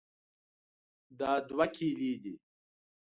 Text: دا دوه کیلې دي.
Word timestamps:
دا 1.19 1.31
دوه 1.47 1.65
کیلې 1.75 2.11
دي. 2.23 2.33